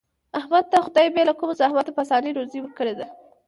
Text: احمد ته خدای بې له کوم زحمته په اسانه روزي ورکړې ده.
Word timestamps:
احمد 0.39 0.65
ته 0.71 0.77
خدای 0.85 1.07
بې 1.13 1.23
له 1.29 1.33
کوم 1.39 1.49
زحمته 1.61 1.91
په 1.93 2.01
اسانه 2.05 2.29
روزي 2.37 2.59
ورکړې 2.61 2.93
ده. 2.99 3.05